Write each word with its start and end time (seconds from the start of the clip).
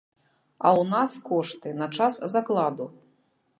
А 0.65 0.69
ў 0.79 0.83
нас 0.93 1.11
кошты 1.29 1.75
на 1.83 1.87
час 1.99 2.19
закладу. 2.37 2.91